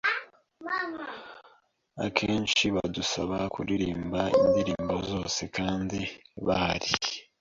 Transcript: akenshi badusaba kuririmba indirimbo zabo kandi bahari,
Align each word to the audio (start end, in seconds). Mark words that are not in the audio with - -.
akenshi 2.05 2.65
badusaba 2.75 3.37
kuririmba 3.53 4.21
indirimbo 4.41 4.93
zabo 5.09 5.27
kandi 5.57 5.99
bahari, 6.45 6.89